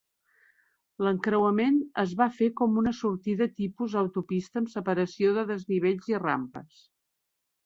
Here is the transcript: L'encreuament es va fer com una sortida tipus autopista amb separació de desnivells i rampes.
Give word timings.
L'encreuament 1.07 1.77
es 2.03 2.15
va 2.21 2.27
fer 2.37 2.49
com 2.61 2.79
una 2.83 2.93
sortida 3.01 3.49
tipus 3.61 3.99
autopista 4.03 4.63
amb 4.63 4.73
separació 4.77 5.37
de 5.37 5.45
desnivells 5.53 6.11
i 6.15 6.21
rampes. 6.27 6.83